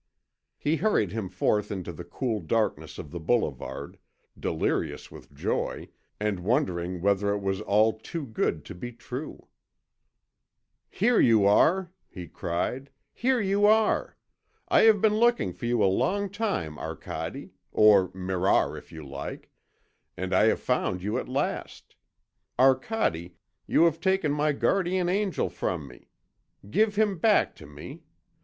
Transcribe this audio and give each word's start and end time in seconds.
He 0.57 0.77
hurried 0.77 1.11
him 1.11 1.29
forth 1.29 1.69
into 1.71 1.91
the 1.93 2.03
cool 2.03 2.39
darkness 2.39 2.97
of 2.97 3.11
the 3.11 3.19
boulevard, 3.19 3.99
delirious 4.35 5.11
with 5.11 5.31
joy 5.31 5.89
and 6.19 6.39
wondering 6.39 7.01
whether 7.01 7.29
it 7.31 7.37
was 7.39 7.61
all 7.61 7.99
too 7.99 8.25
good 8.25 8.65
to 8.65 8.73
be 8.73 8.93
true. 8.93 9.47
"Here 10.89 11.19
you 11.19 11.45
are!" 11.45 11.91
he 12.09 12.27
cried; 12.27 12.89
"here 13.13 13.39
you 13.39 13.67
are! 13.67 14.17
I 14.69 14.85
have 14.89 15.01
been 15.01 15.17
looking 15.17 15.53
for 15.53 15.67
you 15.67 15.83
a 15.83 15.85
long 15.85 16.31
time, 16.31 16.79
Arcade, 16.79 17.51
or 17.71 18.09
Mirar 18.15 18.75
if 18.77 18.91
you 18.91 19.07
like, 19.07 19.51
and 20.17 20.33
I 20.33 20.45
have 20.45 20.59
found 20.61 21.03
you 21.03 21.19
at 21.19 21.29
last. 21.29 21.95
Arcade, 22.57 23.35
you 23.67 23.83
have 23.83 23.99
taken 23.99 24.31
my 24.31 24.51
guardian 24.51 25.09
angel 25.09 25.47
from 25.47 25.87
me. 25.87 26.09
Give 26.71 26.95
him 26.95 27.19
back 27.19 27.53
to 27.57 27.67
me. 27.67 28.01